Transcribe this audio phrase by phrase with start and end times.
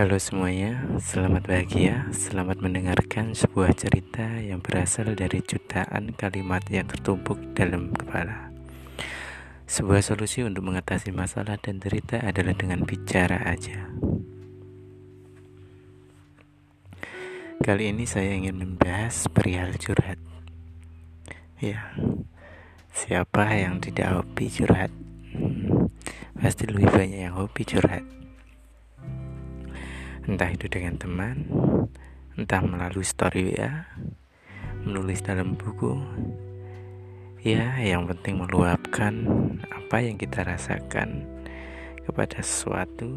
[0.00, 7.36] Halo semuanya, selamat bahagia, selamat mendengarkan sebuah cerita yang berasal dari jutaan kalimat yang tertumpuk
[7.52, 8.48] dalam kepala.
[9.68, 13.92] Sebuah solusi untuk mengatasi masalah dan cerita adalah dengan bicara aja.
[17.60, 20.16] Kali ini saya ingin membahas perihal curhat.
[21.60, 21.92] Ya,
[22.96, 24.88] siapa yang tidak hobi curhat?
[25.36, 25.92] Hmm,
[26.40, 28.00] pasti lebih banyak yang hobi curhat
[30.30, 31.42] entah itu dengan teman,
[32.38, 33.82] entah melalui story WA,
[34.86, 35.98] menulis dalam buku.
[37.42, 39.26] Ya, yang penting meluapkan
[39.74, 41.26] apa yang kita rasakan
[42.06, 43.10] kepada sesuatu.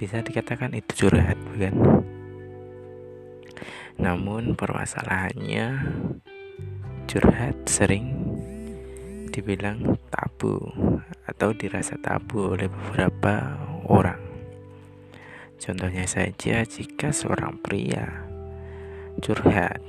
[0.00, 1.76] Bisa dikatakan itu curhat, bukan?
[4.00, 5.66] Namun permasalahannya
[7.04, 8.16] curhat sering
[9.28, 10.56] dibilang tabu
[11.28, 13.60] atau dirasa tabu oleh beberapa
[13.92, 14.25] orang.
[15.66, 18.22] Contohnya saja jika seorang pria
[19.18, 19.82] curhat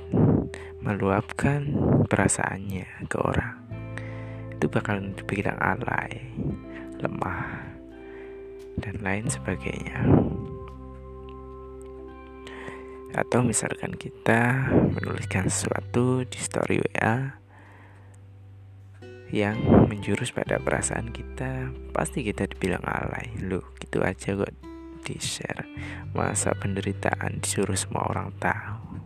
[0.82, 1.70] meluapkan
[2.10, 3.62] perasaannya ke orang
[4.58, 6.34] itu bakal dibilang alay,
[6.98, 7.62] lemah
[8.82, 10.02] dan lain sebagainya.
[13.14, 17.38] Atau misalkan kita menuliskan sesuatu di story WA
[19.30, 23.30] yang menjurus pada perasaan kita, pasti kita dibilang alay.
[23.46, 24.67] Loh, gitu aja kok
[25.08, 25.64] di share
[26.12, 29.00] masa penderitaan disuruh semua orang tahu?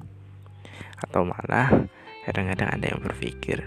[0.98, 1.70] Atau malah
[2.27, 3.62] kadang-kadang ada yang berpikir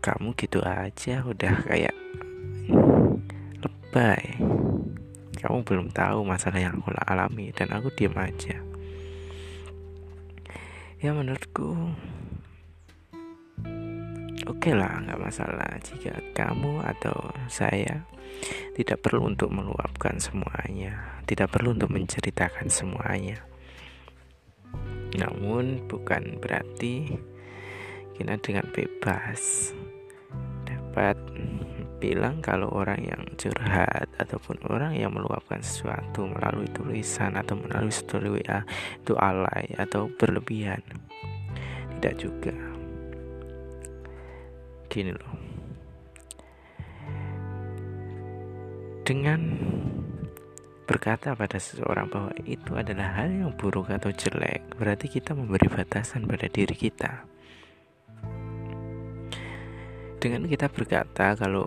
[0.00, 1.92] kamu gitu aja udah kayak
[3.58, 4.38] lebay.
[5.40, 8.62] Kamu belum tahu masalah yang aku alami dan aku diam aja.
[11.00, 11.96] Ya menurutku
[14.50, 17.14] oke lah nggak masalah jika kamu atau
[17.46, 18.02] saya
[18.74, 23.38] tidak perlu untuk meluapkan semuanya, tidak perlu untuk menceritakan semuanya.
[25.14, 27.14] Namun bukan berarti
[28.18, 29.72] kita dengan bebas
[30.66, 31.16] dapat
[32.00, 38.40] bilang kalau orang yang curhat ataupun orang yang meluapkan sesuatu melalui tulisan atau melalui story
[38.40, 38.64] WA
[38.98, 40.80] itu alay atau berlebihan.
[42.00, 42.69] Tidak juga.
[44.90, 45.50] Gini loh.
[49.10, 49.42] dengan
[50.86, 56.30] berkata pada seseorang bahwa itu adalah hal yang buruk atau jelek, berarti kita memberi batasan
[56.30, 57.26] pada diri kita.
[60.22, 61.66] Dengan kita berkata kalau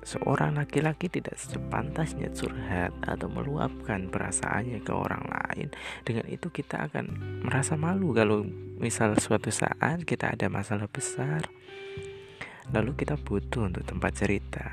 [0.00, 5.68] seorang laki-laki tidak sepantasnya curhat atau meluapkan perasaannya ke orang lain,
[6.08, 7.12] dengan itu kita akan
[7.44, 8.40] merasa malu kalau
[8.80, 11.44] misal suatu saat kita ada masalah besar,
[12.70, 14.64] lalu kita butuh untuk tempat cerita.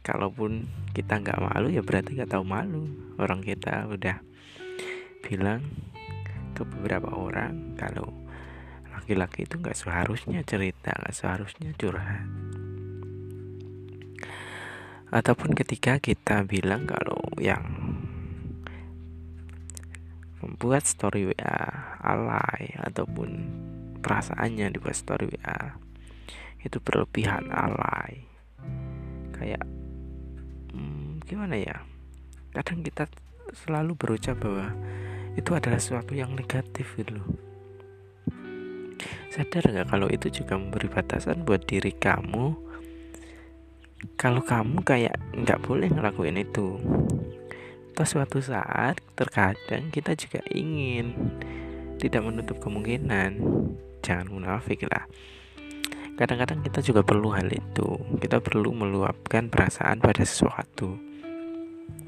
[0.00, 0.64] Kalaupun
[0.96, 2.88] kita nggak malu ya berarti nggak tahu malu.
[3.20, 4.16] Orang kita udah
[5.20, 5.60] bilang
[6.56, 8.08] ke beberapa orang kalau
[8.88, 12.24] laki-laki itu nggak seharusnya cerita nggak seharusnya curhat.
[15.10, 17.66] Ataupun ketika kita bilang kalau yang
[20.40, 21.60] membuat story WA
[22.00, 23.28] alay ataupun
[24.00, 25.76] perasaannya dibuat story WA
[26.60, 28.28] itu berlebihan alay.
[29.36, 29.64] Kayak
[31.24, 31.86] gimana ya?
[32.52, 33.06] Kadang kita
[33.54, 34.74] selalu berucap bahwa
[35.38, 37.22] itu adalah sesuatu yang negatif gitu
[39.30, 42.52] sadar nggak kalau itu juga memberi batasan buat diri kamu?
[44.18, 46.76] Kalau kamu kayak nggak boleh ngelakuin itu
[48.00, 51.12] atau suatu saat terkadang kita juga ingin
[52.00, 53.36] tidak menutup kemungkinan
[54.00, 55.04] jangan munafik lah.
[56.20, 57.96] Kadang-kadang kita juga perlu hal itu.
[58.20, 61.00] Kita perlu meluapkan perasaan pada sesuatu.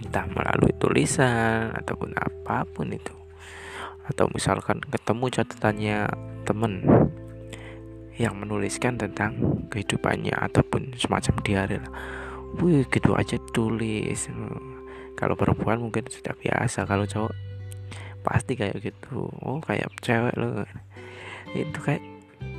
[0.05, 3.17] Entah melalui tulisan ataupun apa pun itu.
[4.05, 5.99] Atau misalkan ketemu catatannya
[6.45, 6.85] temen
[8.21, 11.93] yang menuliskan tentang kehidupannya ataupun semacam diari lah.
[12.61, 14.29] Wih gitu aja tulis
[15.17, 17.33] kalau perempuan mungkin sudah biasa kalau cowok
[18.21, 19.33] pasti kayak gitu.
[19.41, 20.69] Oh kayak cewek loh
[21.53, 22.05] itu kayak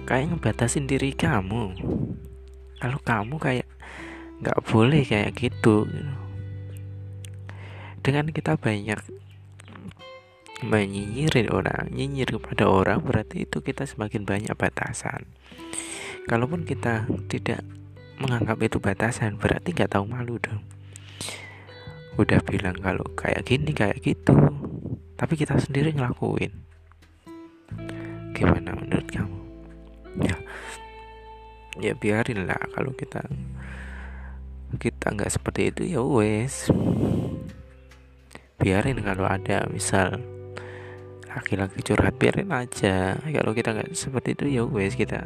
[0.06, 1.74] kayak ngebatasin diri kamu.
[2.78, 3.68] Kalau kamu kayak
[4.44, 5.88] nggak boleh kayak gitu
[8.04, 9.00] dengan kita banyak
[10.64, 15.24] menyinyirin orang nyinyir kepada orang berarti itu kita semakin banyak batasan.
[16.28, 17.64] Kalaupun kita tidak
[18.20, 20.64] menganggap itu batasan berarti nggak tahu malu dong.
[22.20, 24.36] Udah bilang kalau kayak gini kayak gitu.
[25.16, 26.73] Tapi kita sendiri ngelakuin
[28.44, 29.40] gimana menurut kamu?
[30.20, 30.36] Ya.
[31.80, 33.24] Ya biarin lah kalau kita
[34.76, 36.68] kita nggak seperti itu ya wes.
[38.60, 40.20] Biarin kalau ada misal
[41.32, 43.16] laki-laki curhat biarin aja.
[43.16, 45.24] Kalau kita nggak seperti itu ya wes kita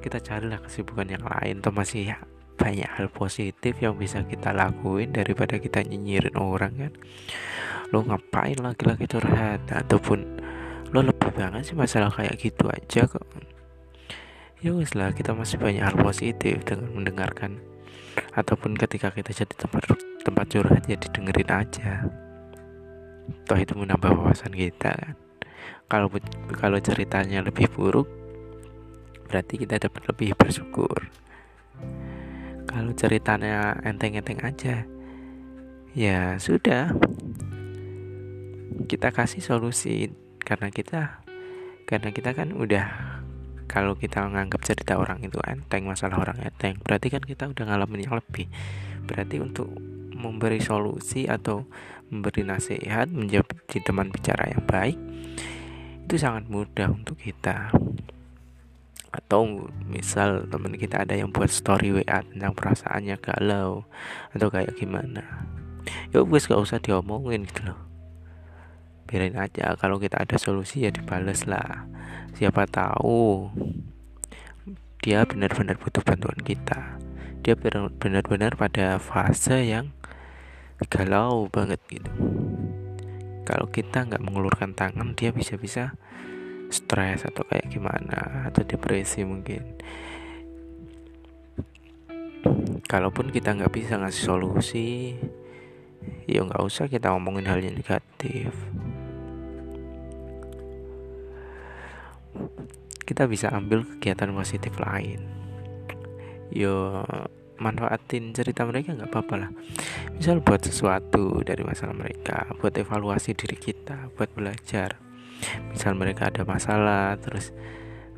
[0.00, 1.60] kita carilah kesibukan yang lain.
[1.60, 2.16] Atau masih ya,
[2.56, 6.92] banyak hal positif yang bisa kita lakuin daripada kita nyinyirin orang kan?
[7.92, 9.60] Lo ngapain laki-laki curhat?
[9.68, 10.40] Ataupun
[10.90, 13.26] lo lebih banget sih masalah kayak gitu aja kok.
[14.60, 17.62] Ya wes lah kita masih banyak hal positif dengan mendengarkan.
[18.34, 19.86] Ataupun ketika kita jadi tempat
[20.26, 22.04] tempat curhat ya didengerin aja.
[23.46, 25.14] Toh itu menambah wawasan kita kan.
[25.86, 26.10] Kalau
[26.58, 28.06] kalau ceritanya lebih buruk
[29.30, 31.06] berarti kita dapat lebih bersyukur.
[32.66, 34.84] Kalau ceritanya enteng-enteng aja
[35.94, 36.90] ya sudah.
[38.90, 40.10] Kita kasih solusi
[40.50, 41.22] karena kita
[41.86, 42.86] karena kita kan udah
[43.70, 48.10] kalau kita menganggap cerita orang itu enteng masalah orang enteng berarti kan kita udah ngalamin
[48.10, 48.50] yang lebih.
[49.06, 49.70] Berarti untuk
[50.10, 51.70] memberi solusi atau
[52.10, 54.98] memberi nasihat menjadi teman bicara yang baik
[56.10, 57.70] itu sangat mudah untuk kita.
[59.14, 63.86] Atau misal teman kita ada yang buat story WA tentang perasaannya galau
[64.34, 65.46] atau kayak gimana.
[66.10, 67.89] Ya wes gak usah diomongin gitu loh
[69.10, 69.74] biarin aja.
[69.74, 71.90] Kalau kita ada solusi ya dibales lah.
[72.38, 73.50] Siapa tahu
[75.02, 76.94] dia benar-benar butuh bantuan kita.
[77.42, 79.90] Dia benar-benar pada fase yang
[80.86, 82.12] galau banget gitu.
[83.42, 85.98] Kalau kita nggak mengulurkan tangan dia bisa-bisa
[86.70, 89.74] stres atau kayak gimana atau depresi mungkin.
[92.86, 95.18] Kalaupun kita nggak bisa ngasih solusi
[96.30, 98.54] ya nggak usah kita ngomongin hal yang negatif
[103.04, 105.18] kita bisa ambil kegiatan positif lain.
[106.50, 107.02] Yo
[107.60, 109.50] manfaatin cerita mereka nggak apa-apa lah.
[110.16, 114.96] Misal buat sesuatu dari masalah mereka buat evaluasi diri kita buat belajar.
[115.72, 117.52] Misal mereka ada masalah terus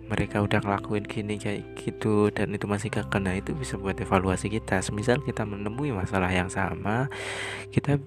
[0.07, 4.53] mereka udah ngelakuin gini kayak gitu dan itu masih gak kena itu bisa buat evaluasi
[4.53, 4.85] kita.
[4.85, 7.09] Semisal kita menemui masalah yang sama
[7.75, 7.99] kita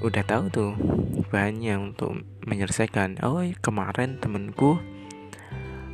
[0.00, 0.72] udah tahu tuh
[1.30, 3.22] bahannya untuk menyelesaikan.
[3.22, 4.78] Oh kemarin temenku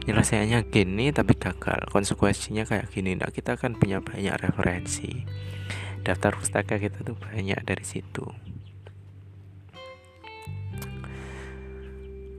[0.09, 1.93] nyelesaiannya gini tapi gagal.
[1.93, 3.13] Konsekuensinya kayak gini.
[3.13, 5.29] Nah kita kan punya banyak referensi.
[6.01, 8.25] Daftar pustaka kita tuh banyak dari situ.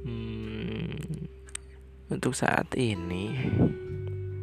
[0.02, 0.98] Hmm,
[2.10, 3.38] untuk saat ini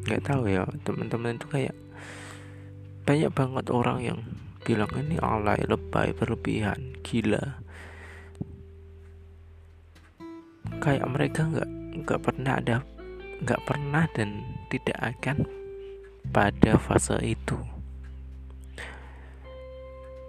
[0.06, 0.62] nggak tahu ya.
[0.86, 1.74] Teman-teman itu kayak
[3.02, 4.18] banyak banget orang yang
[4.62, 7.58] bilang ini alay lebay berlebihan gila.
[10.78, 11.70] Kayak mereka nggak
[12.06, 12.76] nggak pernah ada
[13.42, 15.44] nggak pernah dan tidak akan
[16.30, 17.56] pada fase itu.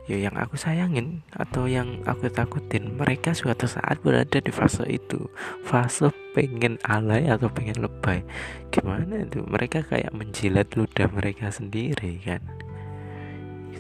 [0.08, 5.28] Ya yang aku sayangin atau yang aku takutin mereka suatu saat berada di fase itu.
[5.68, 8.24] Fase pengen alay atau pengen lebay.
[8.72, 9.44] Gimana itu?
[9.44, 12.40] Mereka kayak menjilat ludah mereka sendiri kan?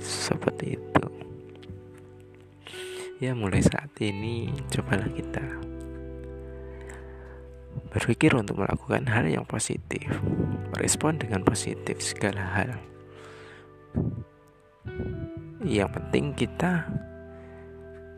[0.03, 1.06] Seperti itu.
[3.23, 5.67] Ya mulai saat ini cobalah kita
[7.97, 10.06] berpikir untuk melakukan hal yang positif,
[10.69, 12.77] merespon dengan positif segala hal.
[15.66, 16.85] Yang penting kita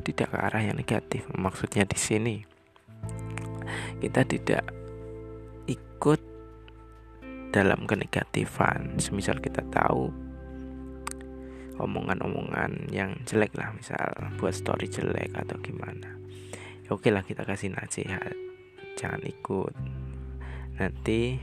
[0.04, 1.24] tidak ke arah yang negatif.
[1.32, 2.36] Maksudnya di sini
[4.04, 4.68] kita tidak
[5.72, 6.20] ikut
[7.56, 9.00] dalam kenegatifan.
[9.00, 10.12] Semisal kita tahu
[11.80, 16.20] omongan-omongan yang jelek lah, misal buat story jelek atau gimana.
[16.84, 18.49] Ya oke lah kita kasih nasihat
[18.96, 19.74] jangan ikut.
[20.80, 21.36] Nanti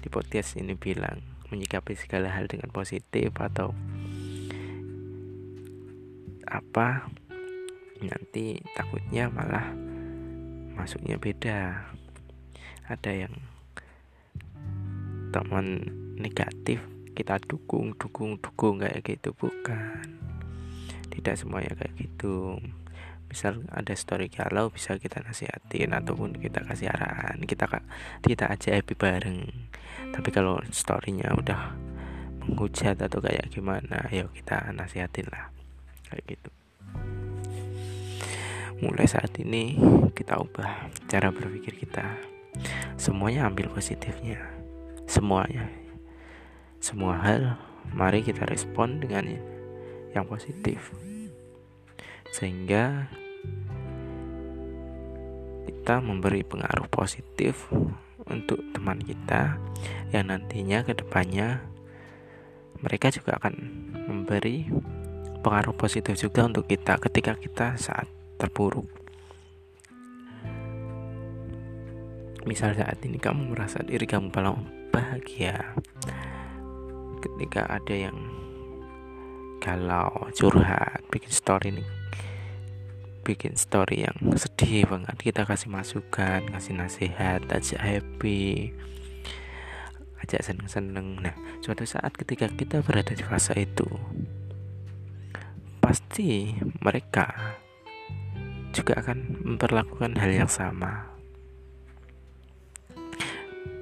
[0.00, 1.20] di podcast ini bilang
[1.52, 3.76] menyikapi segala hal dengan positif atau
[6.50, 7.06] apa
[8.02, 9.70] nanti takutnya malah
[10.74, 11.86] masuknya beda.
[12.90, 13.34] Ada yang
[15.30, 15.86] teman
[16.18, 16.82] negatif
[17.14, 19.30] kita dukung dukung dukung kayak gitu.
[19.36, 20.18] Bukan.
[21.10, 22.58] Tidak semuanya kayak gitu
[23.30, 27.38] misal ada story galau bisa kita nasihatin ataupun kita kasih arahan.
[27.46, 27.70] Kita
[28.26, 29.46] kita aja happy bareng.
[30.10, 31.70] Tapi kalau storynya udah
[32.42, 35.54] menghujat atau kayak gimana yuk kita nasihatin lah.
[36.10, 36.50] Kayak gitu.
[38.82, 39.78] Mulai saat ini
[40.10, 42.18] kita ubah cara berpikir kita.
[42.98, 44.42] Semuanya ambil positifnya.
[45.06, 45.70] Semuanya.
[46.82, 47.60] Semua hal
[47.94, 49.38] mari kita respon dengan
[50.10, 50.90] yang positif
[52.30, 53.10] sehingga
[55.66, 57.66] kita memberi pengaruh positif
[58.30, 59.58] untuk teman kita
[60.14, 61.62] yang nantinya ke depannya
[62.80, 63.54] mereka juga akan
[64.08, 64.70] memberi
[65.40, 68.08] pengaruh positif juga untuk kita ketika kita saat
[68.40, 68.88] terpuruk.
[72.48, 75.76] Misal saat ini kamu merasa diri kamu paling bahagia
[77.20, 78.16] ketika ada yang
[79.60, 81.88] galau curhat bikin story nih.
[83.20, 85.14] Bikin story yang sedih banget.
[85.20, 88.72] Kita kasih masukan kasih nasihat ajak happy.
[90.24, 91.20] Ajak seneng-seneng.
[91.20, 93.86] Nah suatu saat ketika kita berada di fase itu
[95.84, 97.56] pasti mereka
[98.72, 101.12] juga akan memperlakukan hal yang sama.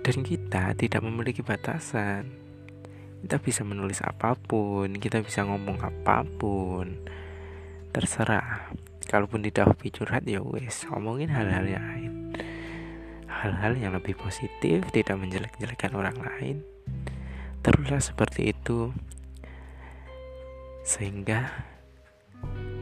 [0.03, 2.48] Dan kita tidak memiliki batasan
[3.23, 7.03] kita bisa menulis apa pun kita bisa ngomong apa pun.
[7.91, 8.71] Terserah.
[9.09, 12.13] Kalaupun tidak hobi curhat ya wes ngomongin hal-hal yang lain.
[13.25, 16.57] Hal-hal yang lebih positif tidak menjelek-jelekan orang lain.
[17.65, 18.93] Teruslah seperti itu.
[20.85, 21.49] Sehingga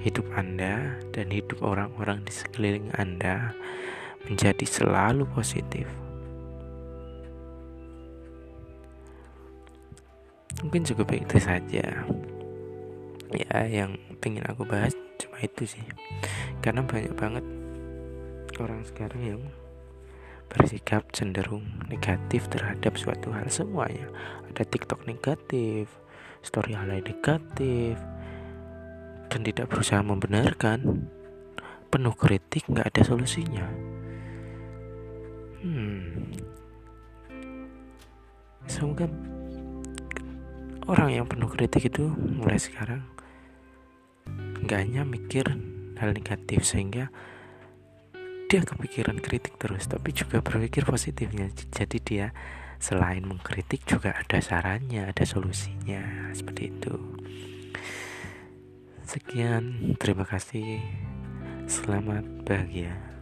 [0.03, 3.55] hidup Anda dan hidup orang-orang di sekeliling Anda
[4.27, 6.06] menjadi selalu positif.
[10.63, 12.07] Mungkin cukup itu saja.
[13.35, 15.85] Ya yang pengen aku bahas cuma itu sih.
[16.63, 17.45] Karena banyak banget
[18.57, 19.43] orang sekarang yang
[20.47, 24.07] bersikap cenderung negatif terhadap suatu hal semuanya.
[24.49, 25.91] Ada TikTok negatif
[26.47, 27.99] story hal negatif
[29.27, 31.11] dan tidak berusaha membenarkan.
[31.91, 33.67] Penuh kritik nggak ada solusinya.
[35.63, 36.31] Hmm.
[38.71, 39.11] Semoga
[40.87, 43.03] orang yang penuh kritik itu mulai sekarang
[44.63, 45.47] nggak hanya mikir
[45.99, 47.11] hal negatif sehingga
[48.47, 51.51] dia kepikiran kritik terus tapi juga berpikir positifnya.
[51.75, 52.27] Jadi dia
[52.79, 56.95] selain mengkritik juga ada sarannya ada solusinya seperti itu.
[59.03, 60.79] Sekian terima kasih.
[61.67, 63.16] Selamat bahagia